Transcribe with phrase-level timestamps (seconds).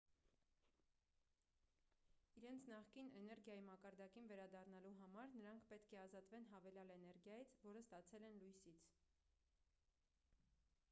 [2.37, 8.39] իրենց նախկին էներգիայի մակարդակին վերադառնալու համար նրանք պետք է ազատվեն հավելյալ էներգիայից որը ստացել են
[8.45, 8.89] լույսից